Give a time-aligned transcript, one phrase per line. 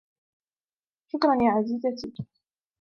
[1.09, 2.07] شکراً یا عزیزتي.